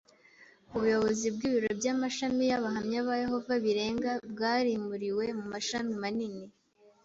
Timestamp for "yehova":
3.23-3.53